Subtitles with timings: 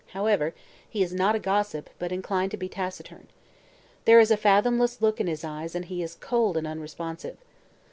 [0.13, 0.55] However,
[0.89, 3.27] he is not a gossip, but inclined to be taciturn.
[4.05, 7.37] There is a fathomless look in his eyes and he is cold and unresponsive.